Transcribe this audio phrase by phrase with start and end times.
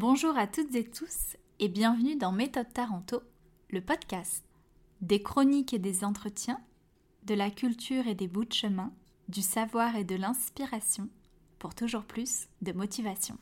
[0.00, 3.20] Bonjour à toutes et tous et bienvenue dans Méthode Taranto,
[3.70, 4.44] le podcast.
[5.00, 6.60] Des chroniques et des entretiens,
[7.24, 8.92] de la culture et des bouts de chemin,
[9.26, 11.08] du savoir et de l'inspiration,
[11.58, 13.38] pour toujours plus de motivation.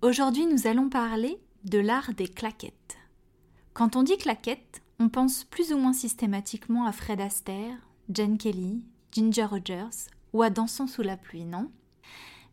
[0.00, 2.98] Aujourd'hui, nous allons parler de l'art des claquettes.
[3.74, 7.78] Quand on dit claquettes, on pense plus ou moins systématiquement à Fred Astaire,
[8.14, 11.68] Jen Kelly, Ginger Rogers ou à Dansons sous la pluie, non?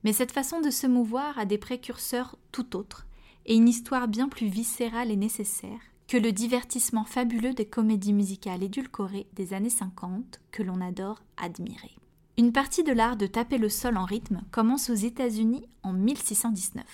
[0.04, 3.06] Mais cette façon de se mouvoir a des précurseurs tout autres
[3.46, 8.64] et une histoire bien plus viscérale et nécessaire que le divertissement fabuleux des comédies musicales
[8.64, 11.96] édulcorées des années 50 que l'on adore admirer.
[12.38, 16.86] Une partie de l'art de taper le sol en rythme commence aux États-Unis en 1619.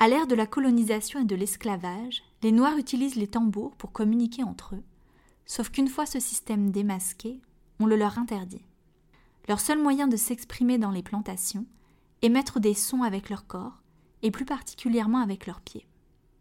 [0.00, 4.42] À l'ère de la colonisation et de l'esclavage, les Noirs utilisent les tambours pour communiquer
[4.42, 4.82] entre eux,
[5.46, 7.40] sauf qu'une fois ce système démasqué,
[7.78, 8.64] on le leur interdit.
[9.48, 11.64] Leur seul moyen de s'exprimer dans les plantations
[12.22, 13.83] est mettre des sons avec leur corps,
[14.24, 15.86] et plus particulièrement avec leurs pieds.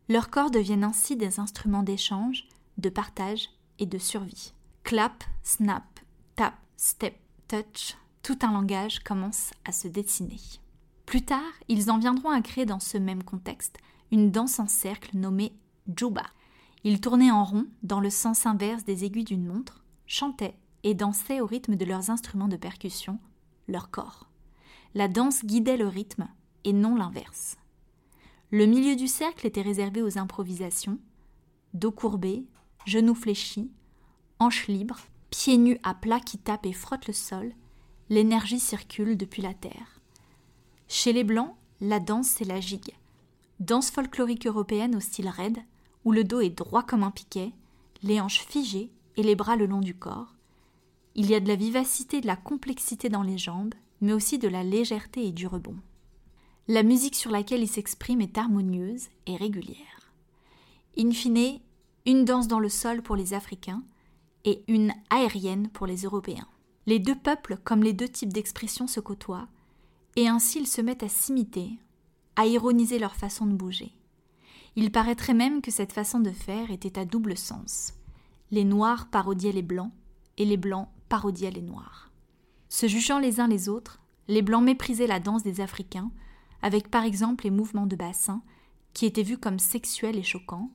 [0.09, 2.47] Leurs corps deviennent ainsi des instruments d'échange,
[2.77, 4.53] de partage et de survie.
[4.83, 5.99] Clap, snap,
[6.35, 7.15] tap, step,
[7.47, 10.39] touch, tout un langage commence à se dessiner.
[11.05, 13.77] Plus tard, ils en viendront à créer dans ce même contexte
[14.11, 15.53] une danse en cercle nommée
[15.97, 16.23] Juba.
[16.85, 21.41] Ils tournaient en rond dans le sens inverse des aiguilles d'une montre, chantaient et dansaient
[21.41, 23.19] au rythme de leurs instruments de percussion,
[23.67, 24.29] leur corps.
[24.93, 26.27] La danse guidait le rythme
[26.63, 27.57] et non l'inverse.
[28.53, 30.99] Le milieu du cercle était réservé aux improvisations,
[31.73, 32.45] dos courbé,
[32.85, 33.71] genoux fléchis,
[34.37, 34.99] hanches libres,
[35.31, 37.51] pieds nus à plat qui tapent et frottent le sol,
[38.11, 39.99] l'énergie circule depuis la terre.
[40.87, 42.93] Chez les Blancs, la danse c'est la gigue.
[43.59, 45.57] Danse folklorique européenne au style raide,
[46.05, 47.53] où le dos est droit comme un piquet,
[48.03, 50.35] les hanches figées et les bras le long du corps.
[51.15, 54.37] Il y a de la vivacité et de la complexité dans les jambes, mais aussi
[54.37, 55.79] de la légèreté et du rebond.
[56.69, 60.11] La musique sur laquelle il s'exprime est harmonieuse et régulière.
[60.97, 61.59] In fine,
[62.05, 63.83] une danse dans le sol pour les Africains
[64.45, 66.47] et une aérienne pour les Européens.
[66.85, 69.49] Les deux peuples, comme les deux types d'expression, se côtoient,
[70.15, 71.69] et ainsi ils se mettent à s'imiter,
[72.37, 73.91] à ironiser leur façon de bouger.
[74.77, 77.93] Il paraîtrait même que cette façon de faire était à double sens.
[78.51, 79.91] Les Noirs parodiaient les Blancs,
[80.37, 82.09] et les Blancs parodiaient les Noirs.
[82.69, 83.99] Se jugeant les uns les autres,
[84.29, 86.09] les Blancs méprisaient la danse des Africains,
[86.63, 88.41] avec par exemple les mouvements de bassin,
[88.93, 90.71] qui étaient vus comme sexuels et choquants,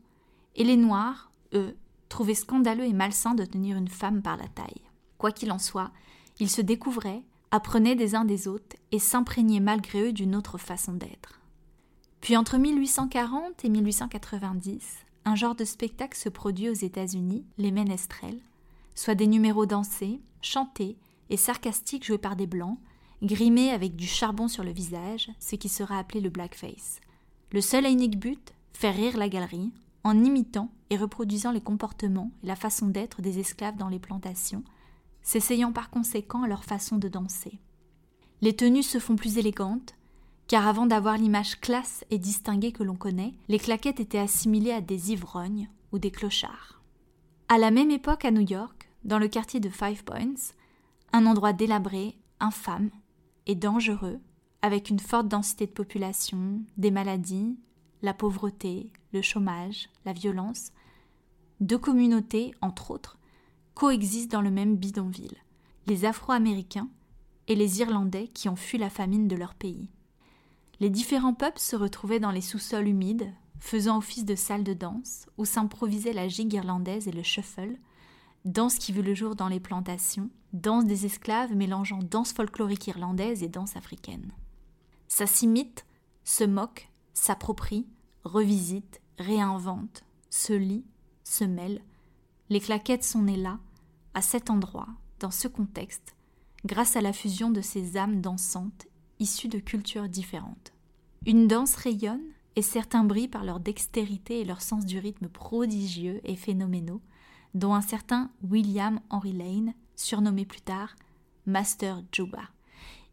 [0.54, 1.76] et les Noirs, eux,
[2.08, 4.82] trouvaient scandaleux et malsain de tenir une femme par la taille.
[5.16, 5.90] Quoi qu'il en soit,
[6.38, 10.92] ils se découvraient, apprenaient des uns des autres et s'imprégnaient malgré eux d'une autre façon
[10.92, 11.40] d'être.
[12.20, 18.40] Puis entre 1840 et 1890, un genre de spectacle se produit aux États-Unis, les ménestrels,
[18.94, 20.98] soit des numéros dansés, chantés
[21.30, 22.78] et sarcastiques joués par des blancs,
[23.22, 27.00] grimés avec du charbon sur le visage, ce qui sera appelé le blackface.
[27.52, 29.72] Le seul et unique but, faire rire la galerie,
[30.04, 34.62] en imitant et reproduisant les comportements et la façon d'être des esclaves dans les plantations,
[35.22, 37.58] s'essayant par conséquent à leur façon de danser.
[38.40, 39.94] Les tenues se font plus élégantes,
[40.46, 44.80] car avant d'avoir l'image classe et distinguée que l'on connaît, les claquettes étaient assimilées à
[44.80, 46.80] des ivrognes ou des clochards.
[47.48, 50.52] À la même époque à New York, dans le quartier de Five Points,
[51.12, 52.90] un endroit délabré, infâme
[53.54, 54.20] dangereux,
[54.62, 57.56] avec une forte densité de population, des maladies,
[58.02, 60.72] la pauvreté, le chômage, la violence,
[61.60, 63.18] deux communautés, entre autres,
[63.74, 65.36] coexistent dans le même bidonville,
[65.86, 66.88] les Afro-Américains
[67.48, 69.88] et les Irlandais qui ont fui la famine de leur pays.
[70.80, 75.26] Les différents peuples se retrouvaient dans les sous-sols humides, faisant office de salle de danse,
[75.36, 77.76] où s'improvisaient la gigue irlandaise et le shuffle,
[78.44, 83.42] danse qui vit le jour dans les plantations, danse des esclaves mélangeant danse folklorique irlandaise
[83.42, 84.32] et danse africaine.
[85.08, 85.84] Ça s'imite,
[86.24, 87.86] se moque, s'approprie,
[88.24, 90.84] revisite, réinvente, se lit,
[91.24, 91.82] se mêle.
[92.50, 93.58] Les claquettes sont nées là,
[94.14, 94.88] à cet endroit,
[95.20, 96.14] dans ce contexte,
[96.64, 98.86] grâce à la fusion de ces âmes dansantes
[99.18, 100.72] issues de cultures différentes.
[101.26, 102.22] Une danse rayonne
[102.56, 107.02] et certains brillent par leur dextérité et leur sens du rythme prodigieux et phénoménaux,
[107.54, 110.94] dont un certain William Henry Lane, surnommé plus tard
[111.46, 112.42] Master Juba.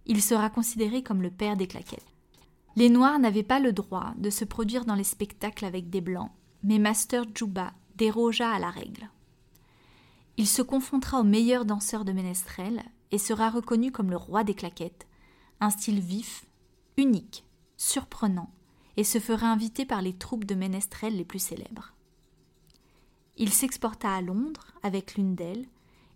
[0.06, 2.06] Il sera considéré comme le père des claquettes.
[2.76, 6.32] Les Noirs n'avaient pas le droit de se produire dans les spectacles avec des Blancs,
[6.64, 9.10] mais Master Juba dérogea à la règle.
[10.38, 14.54] Il se confrontera aux meilleurs danseurs de ménestrel et sera reconnu comme le roi des
[14.54, 15.08] claquettes,
[15.62, 16.46] un style vif,
[16.98, 17.46] unique,
[17.78, 18.52] surprenant,
[18.98, 21.95] et se fera inviter par les troupes de ménestrels les plus célèbres.
[23.38, 25.68] Il s'exporta à Londres avec l'une d'elles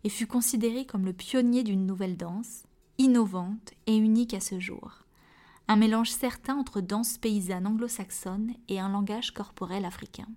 [0.04, 2.64] et fut considéré comme le pionnier d'une nouvelle danse,
[2.98, 5.04] innovante et unique à ce jour
[5.70, 10.28] un mélange certain entre danse paysanne anglo-saxonne et un langage corporel africain.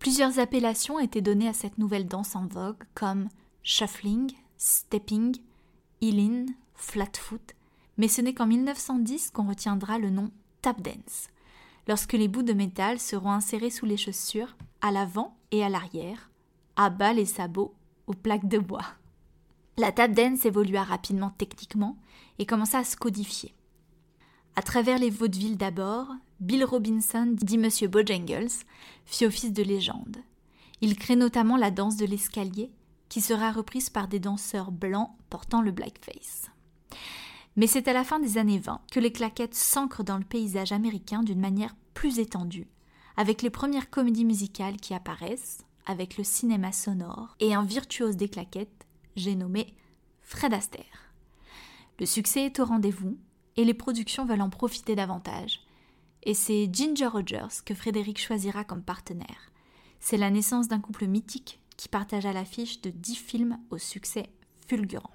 [0.00, 3.28] Plusieurs appellations étaient données à cette nouvelle danse en vogue, comme
[3.62, 5.36] shuffling, stepping,
[6.02, 7.54] in, flatfoot,
[7.98, 11.28] mais ce n'est qu'en 1910 qu'on retiendra le nom tap dance,
[11.86, 16.30] lorsque les bouts de métal seront insérés sous les chaussures, à l'avant et à l'arrière,
[16.76, 17.74] à bas les sabots
[18.06, 18.84] aux plaques de bois.
[19.78, 21.96] La tap dance évolua rapidement techniquement
[22.38, 23.54] et commença à se codifier.
[24.56, 26.08] À travers les vaudevilles d'abord,
[26.40, 28.50] Bill Robinson, dit Monsieur Bojangles,
[29.06, 30.18] fit office de légende.
[30.80, 32.70] Il crée notamment la danse de l'escalier,
[33.08, 36.50] qui sera reprise par des danseurs blancs portant le blackface.
[37.56, 40.72] Mais c'est à la fin des années 20 que les claquettes s'ancrent dans le paysage
[40.72, 42.66] américain d'une manière plus étendue,
[43.16, 48.28] avec les premières comédies musicales qui apparaissent, avec le cinéma sonore et un virtuose des
[48.28, 48.86] claquettes,
[49.16, 49.74] j'ai nommé
[50.22, 51.12] Fred Astaire.
[51.98, 53.18] Le succès est au rendez-vous
[53.56, 55.60] et les productions veulent en profiter davantage.
[56.22, 59.50] Et c'est Ginger Rogers que Frédéric choisira comme partenaire.
[60.00, 64.30] C'est la naissance d'un couple mythique qui partagea l'affiche de dix films au succès
[64.66, 65.10] fulgurant.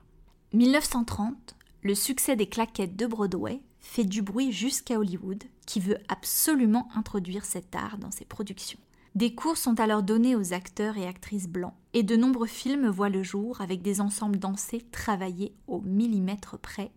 [0.54, 6.90] 1930, le succès des claquettes de Broadway fait du bruit jusqu'à Hollywood, qui veut absolument
[6.96, 8.80] introduire cet art dans ses productions.
[9.16, 13.10] Des cours sont alors donnés aux acteurs et actrices blancs, et de nombreux films voient
[13.10, 16.92] le jour avec des ensembles dansés travaillés au millimètre près,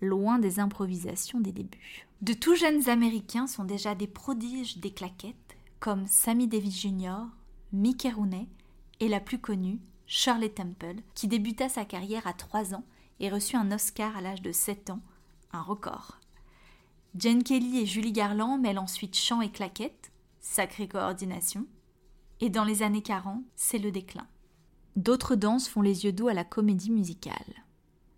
[0.00, 2.06] loin des improvisations des débuts.
[2.22, 7.26] De tout jeunes Américains sont déjà des prodiges des claquettes, comme Sammy Davis Jr.,
[7.72, 8.48] Mickey Rooney
[9.00, 12.84] et la plus connue, Shirley Temple, qui débuta sa carrière à 3 ans
[13.20, 15.00] et reçut un Oscar à l'âge de 7 ans,
[15.52, 16.18] un record.
[17.16, 21.66] Jane Kelly et Julie Garland mêlent ensuite chant et claquettes, sacrée coordination,
[22.40, 24.26] et dans les années 40, c'est le déclin.
[24.96, 27.64] D'autres danses font les yeux doux à la comédie musicale.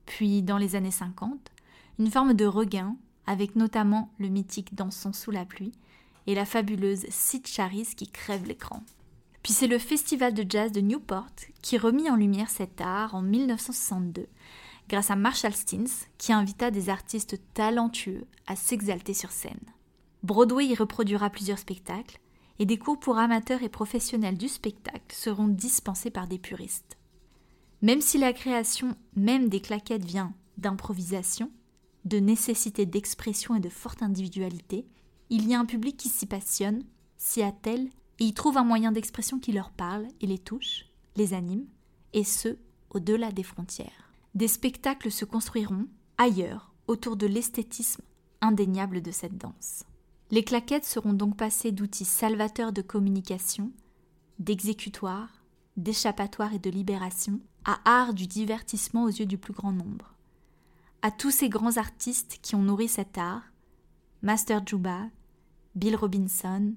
[0.07, 1.51] Puis, dans les années 50,
[1.99, 2.97] une forme de regain,
[3.27, 5.73] avec notamment le mythique Dansons sous la pluie
[6.27, 8.83] et la fabuleuse Sid Charis qui crève l'écran.
[9.43, 11.27] Puis c'est le Festival de jazz de Newport
[11.63, 14.29] qui remit en lumière cet art en 1962
[14.89, 19.61] grâce à Marshall Stins qui invita des artistes talentueux à s'exalter sur scène.
[20.23, 22.19] Broadway y reproduira plusieurs spectacles
[22.59, 26.97] et des cours pour amateurs et professionnels du spectacle seront dispensés par des puristes.
[27.81, 31.51] Même si la création même des claquettes vient d'improvisation,
[32.05, 34.87] de nécessité d'expression et de forte individualité,
[35.31, 36.85] il y a un public qui s'y passionne,
[37.17, 37.89] s'y attelle
[38.21, 40.87] et y trouve un moyen d'expression qui leur parle et les touche,
[41.17, 41.67] les anime,
[42.13, 42.57] et ce,
[42.91, 44.02] au-delà des frontières.
[44.35, 45.87] Des spectacles se construiront,
[46.19, 48.03] ailleurs, autour de l'esthétisme
[48.41, 49.85] indéniable de cette danse.
[50.31, 53.71] Les claquettes seront donc passées d'outils salvateurs de communication,
[54.39, 55.45] d'exécutoire,
[55.77, 60.15] d'échappatoire et de libération, à art du divertissement aux yeux du plus grand nombre.
[61.03, 63.45] À tous ces grands artistes qui ont nourri cet art,
[64.23, 65.09] Master Juba,
[65.75, 66.75] Bill Robinson,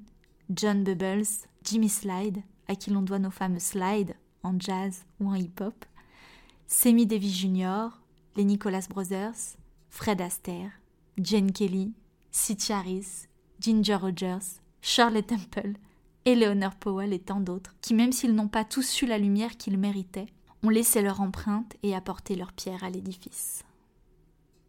[0.50, 5.36] John Bubbles, Jimmy Slide, à qui l'on doit nos fameux slides en jazz ou en
[5.36, 5.86] hip-hop,
[6.68, 7.90] Sammy Davis Jr.,
[8.36, 9.56] les Nicholas Brothers,
[9.90, 10.72] Fred Astaire,
[11.18, 11.94] Jane Kelly,
[12.32, 13.28] Sid Charis,
[13.60, 15.74] Ginger Rogers, Shirley Temple,
[16.26, 19.78] Eleanor Powell et tant d'autres, qui même s'ils n'ont pas tous su la lumière qu'ils
[19.78, 20.26] méritaient,
[20.64, 23.64] ont laissé leur empreinte et apporté leur pierre à l'édifice.